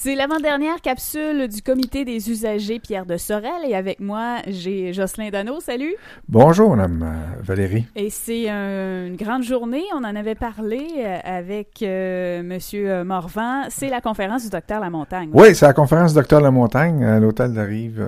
[0.00, 5.30] C'est l'avant-dernière capsule du comité des usagers Pierre de Sorel et avec moi, j'ai Jocelyn
[5.30, 5.58] Dano.
[5.58, 5.92] Salut.
[6.28, 7.84] Bonjour, Madame euh, Valérie.
[7.96, 9.82] Et c'est une grande journée.
[9.96, 13.64] On en avait parlé euh, avec euh, Monsieur Morvan.
[13.70, 15.30] C'est la conférence du docteur Lamontagne.
[15.32, 18.06] Oui, c'est la conférence du docteur Lamontagne à l'hôtel de Rive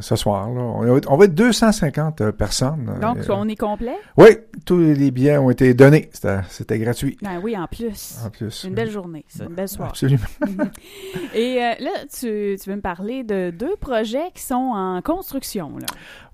[0.00, 0.50] ce soir.
[0.50, 0.60] Là.
[1.06, 2.98] On, va être 250 personnes.
[3.00, 3.94] Donc, on est complet?
[4.16, 6.10] Oui, tous les billets ont été donnés.
[6.48, 7.16] C'était gratuit.
[7.22, 8.16] Ben oui, en plus.
[8.26, 8.64] En plus.
[8.64, 9.90] Une belle journée, c'est une belle soirée.
[9.90, 10.24] Absolument.
[11.34, 15.76] Et euh, là, tu, tu, veux me parler de deux projets qui sont en construction.
[15.78, 15.86] Là.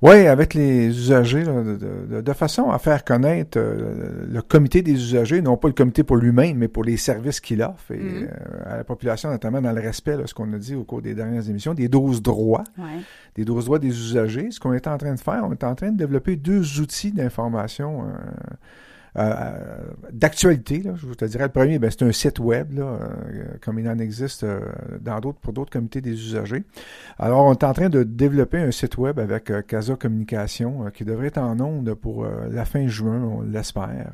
[0.03, 5.57] Oui, avec les usagers, de, façon à faire connaître euh, le comité des usagers, non
[5.57, 8.29] pas le comité pour lui-même, mais pour les services qu'il offre et, mm-hmm.
[8.29, 11.01] euh, à la population, notamment dans le respect, de ce qu'on a dit au cours
[11.01, 12.65] des dernières émissions, des 12 droits,
[13.35, 14.51] des 12 droits des usagers.
[14.51, 17.13] Ce qu'on est en train de faire, on est en train de développer deux outils
[17.13, 18.03] d'information.
[18.03, 18.55] Euh,
[19.15, 20.83] d'actualité.
[20.97, 23.99] Je te dirais, le premier, ben, c'est un site web, là, euh, comme il en
[23.99, 24.61] existe euh,
[25.01, 26.65] dans d'autres, pour d'autres comités des usagers.
[27.19, 31.29] Alors, on est en train de développer un site web avec Casa Communication qui devrait
[31.29, 34.11] être en onde pour la fin juin, on l'espère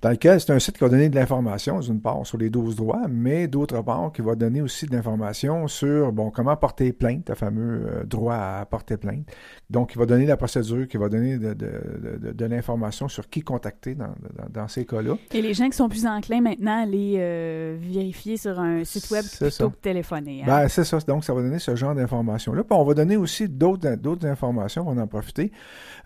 [0.00, 2.76] dans lequel c'est un site qui va donner de l'information, d'une part, sur les 12
[2.76, 7.28] droits, mais d'autre part, qui va donner aussi de l'information sur, bon, comment porter plainte,
[7.28, 9.26] le fameux euh, droit à porter plainte.
[9.70, 13.42] Donc, il va donner la procédure, qui va donner de, de, de, l'information sur qui
[13.42, 14.12] contacter dans,
[14.50, 15.16] dans, ces cas-là.
[15.32, 19.10] Et les gens qui sont plus enclins maintenant à aller euh, vérifier sur un site
[19.10, 20.42] web plutôt que téléphoner.
[20.42, 20.46] Hein?
[20.46, 20.98] Ben, c'est ça.
[21.06, 22.64] Donc, ça va donner ce genre d'informations-là.
[22.64, 23.88] Puis, on va donner aussi d'autres,
[24.26, 25.52] informations, on va en profiter,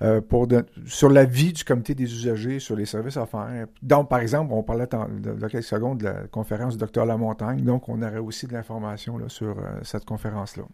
[0.03, 0.49] euh, pour
[0.87, 4.63] sur la vie du comité des usagers, sur les services faire, donc, par exemple, on
[4.63, 8.53] parlait de, quelques secondes de la conférence du Dr Lamontagne, donc on aurait aussi de
[8.53, 10.65] l'information sur euh, cette conférence-là.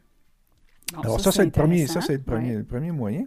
[1.02, 3.26] Alors ça, c'est le premier, ça c'est le premier, le premier moyen.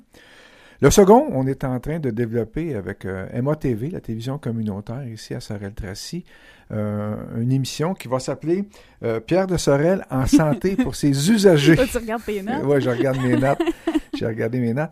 [0.82, 5.36] Le second, on est en train de développer avec euh, MATV, la télévision communautaire ici
[5.36, 6.26] à Sorel-Tracy,
[6.72, 8.64] euh, une émission qui va s'appeler
[9.04, 11.76] euh, Pierre de Sorel en santé pour ses usagers.
[11.76, 12.64] tu regardes tes notes?
[12.64, 13.62] oui, je regarde mes notes.
[14.18, 14.92] J'ai regardé mes notes.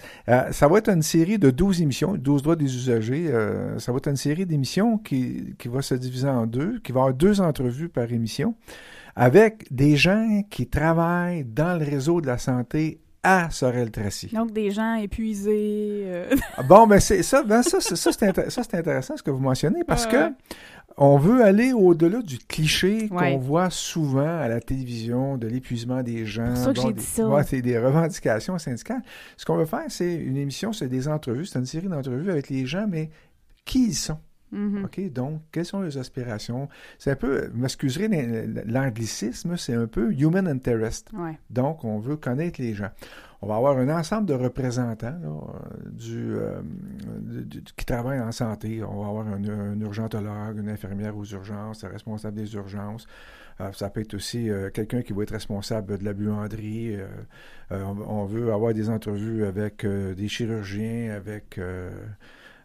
[0.52, 3.32] ça va être une série de 12 émissions, 12 droits des usagers.
[3.80, 7.02] ça va être une série d'émissions qui, qui va se diviser en deux, qui va
[7.02, 8.56] avoir deux entrevues par émission
[9.16, 14.28] avec des gens qui travaillent dans le réseau de la santé à Sorel-Tracy.
[14.34, 16.04] Donc, des gens épuisés.
[16.06, 16.36] Euh.
[16.58, 20.06] Ah, bon, ben, c'est ça, ben, ça, ça, c'est intéressant ce que vous mentionnez parce
[20.06, 20.32] que
[20.98, 26.26] on veut aller au-delà du cliché qu'on voit souvent à la télévision de l'épuisement des
[26.26, 26.54] gens.
[26.56, 27.44] C'est que des, ça.
[27.44, 29.02] c'est des revendications syndicales.
[29.38, 32.50] Ce qu'on veut faire, c'est une émission, c'est des entrevues, c'est une série d'entrevues avec
[32.50, 33.10] les gens, mais
[33.64, 34.18] qui ils sont?
[34.54, 34.86] Mm-hmm.
[34.86, 36.70] OK, donc, quelles sont leurs aspirations?
[36.98, 38.08] C'est un peu, m'excuserez
[38.66, 41.12] l'anglicisme, c'est un peu human interest.
[41.50, 42.90] Donc, on veut connaître les gens.
[43.42, 46.62] On va avoir un ensemble de représentants euh,
[47.46, 48.84] du, qui travaillent en santé.
[48.84, 53.08] On va avoir un, urgentologue, une infirmière aux urgences, un responsable des urgences.
[53.62, 56.98] Euh, ça peut être aussi euh, quelqu'un qui va être responsable de la buanderie.
[57.72, 61.60] on, veut avoir des entrevues avec des chirurgiens, avec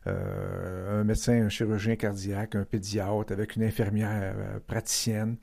[0.06, 5.36] euh, un médecin, un chirurgien cardiaque, un pédiatre, avec une infirmière euh, praticienne.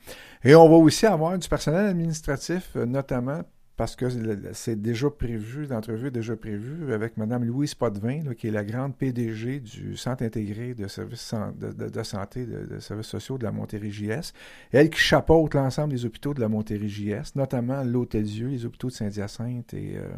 [0.44, 3.44] Et on va aussi avoir du personnel administratif, euh, notamment
[3.82, 4.06] parce que
[4.54, 8.96] c'est déjà prévu, l'entrevue est déjà prévue avec Mme Louise Potvin, qui est la grande
[8.96, 14.36] PDG du Centre intégré de services de, santé, de, services sociaux de la Montérégie-Est.
[14.72, 19.74] Elle qui chapeaute l'ensemble des hôpitaux de la Montérégie-Est, notamment l'Hôtel-Dieu, les hôpitaux de Saint-Hyacinthe
[19.74, 19.98] et...
[19.98, 20.10] Euh,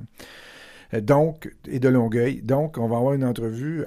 [1.01, 2.41] donc, et de Longueuil.
[2.41, 3.85] Donc, on va avoir une entrevue.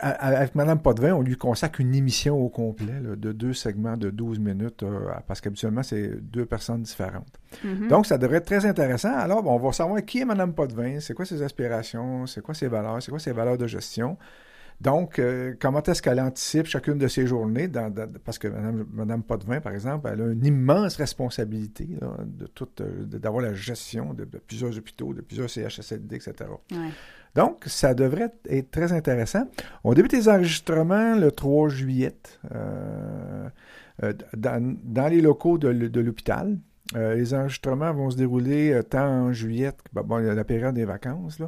[0.00, 4.38] avec Mme Potvin, on lui consacre une émission au complet de deux segments de 12
[4.38, 7.38] minutes, euh, parce qu'habituellement, c'est deux personnes différentes.
[7.64, 7.88] Mm-hmm.
[7.88, 9.14] Donc, ça devrait être très intéressant.
[9.14, 12.68] Alors, on va savoir qui est Mme Potvin, c'est quoi ses aspirations, c'est quoi ses
[12.68, 14.16] valeurs, c'est quoi ses valeurs de gestion.
[14.80, 17.70] Donc, euh, comment est-ce qu'elle anticipe chacune de ses journées?
[18.24, 22.48] parce que Mme, Madame Potvin, par exemple, elle a une immense responsabilité de
[22.80, 26.50] euh, d'avoir la gestion de, plusieurs hôpitaux, de plusieurs CHSLD, etc.
[27.36, 29.44] Donc, ça devrait être très intéressant.
[29.84, 32.16] On débute les enregistrements le 3 juillet
[32.52, 33.48] euh,
[34.36, 36.58] dans, les locaux de, l'hôpital.
[36.94, 41.40] les enregistrements vont se dérouler tant en juillet, bon, la période des vacances,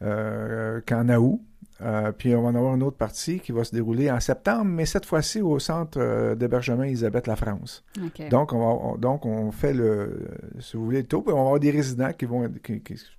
[0.00, 1.40] qu'en août.
[1.82, 4.64] Euh, puis on va en avoir une autre partie qui va se dérouler en septembre,
[4.64, 7.84] mais cette fois-ci au centre euh, d'hébergement Elisabeth La France.
[8.30, 10.26] Donc on va, donc on fait le,
[10.58, 11.22] si vous voulez, le tour.
[11.22, 12.48] Puis on va avoir des résidents qui vont,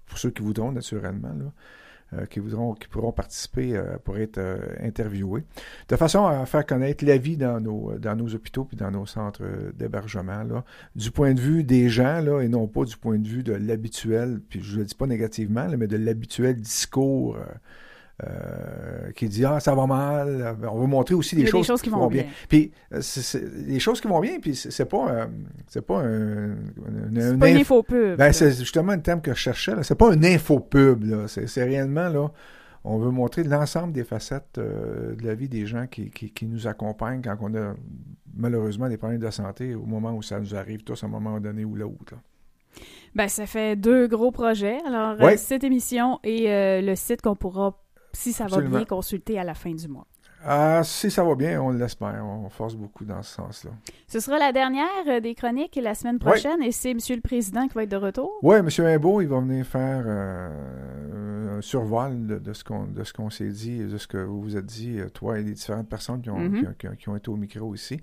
[0.07, 4.39] pour ceux qui voudront naturellement, là, euh, qui voudront, qui pourront participer pour être
[4.81, 5.43] interviewés,
[5.87, 9.05] de façon à faire connaître la vie dans nos, dans nos hôpitaux puis dans nos
[9.05, 9.43] centres
[9.75, 10.63] d'hébergement là,
[10.95, 13.53] du point de vue des gens là, et non pas du point de vue de
[13.53, 14.39] l'habituel.
[14.49, 17.37] Puis je le dis pas négativement, mais de l'habituel discours
[18.23, 20.55] euh, qui dit ah ça va mal.
[20.63, 22.25] On veut montrer aussi des, choses, choses, qui vont bien.
[22.49, 25.27] Puis c'est, les choses qui vont bien, puis c'est, pas
[25.67, 26.55] c'est pas un,
[27.15, 28.17] c'est pas une infopub.
[28.17, 29.75] Ben, c'est justement un terme que je cherchais.
[29.75, 29.83] Là.
[29.83, 31.03] C'est pas un infopub.
[31.03, 31.27] Là.
[31.27, 32.31] C'est, réellement là.
[32.83, 36.67] On veut montrer l'ensemble des facettes euh, de la vie des gens qui, qui, nous
[36.67, 37.73] accompagnent quand on a
[38.33, 41.39] malheureusement des problèmes de santé au moment où ça nous arrive tous à un moment
[41.39, 42.15] donné ou l'autre.
[43.15, 44.77] Ben, ça fait deux gros projets.
[44.85, 47.77] Alors, euh, cette émission et euh, le site qu'on pourra,
[48.17, 50.07] si ça va bien, consulter à la fin du mois.
[50.43, 52.23] Ah, si ça va bien, on l'espère.
[52.25, 53.71] On force beaucoup dans ce sens-là.
[54.07, 56.99] Ce sera la dernière euh, des chroniques la semaine prochaine et c'est M.
[57.09, 58.31] le Président qui va être de retour.
[58.41, 58.69] Oui, M.
[58.79, 62.63] Imbeau, il va venir faire euh, un survol de, ce
[63.13, 65.89] qu'on s'est dit, de ce que vous vous êtes dit, euh, toi et les différentes
[65.89, 66.95] personnes qui ont, mm-hmm.
[66.97, 67.99] qui ont été au micro ici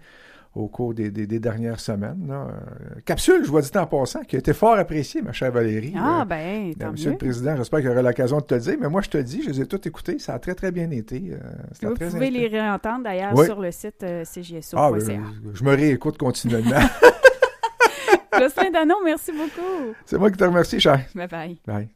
[0.55, 2.29] au cours des, dernières semaines.
[2.31, 5.95] Euh, capsule, je vois dit en passant, qui a été fort appréciée, ma chère Valérie.
[5.97, 8.77] Ah, euh, ben, tant Monsieur le Président, j'espère qu'il aura l'occasion de te le dire,
[8.81, 10.91] mais moi, je te dis, je les ai toutes écoutées, ça a très, très bien
[10.91, 11.33] été.
[11.33, 14.77] Euh, vous pouvez les réentendre, d'ailleurs, sur le site cgso.ca.
[14.77, 16.81] Ah, ben, je me réécoute continuellement.
[18.39, 19.95] Jocelyn Danon, merci beaucoup.
[20.07, 21.01] C'est moi qui te remercie, cher.
[21.15, 21.59] Bye bye.
[21.67, 21.89] Bye.